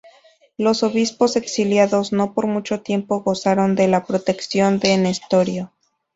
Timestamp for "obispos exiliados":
0.81-2.11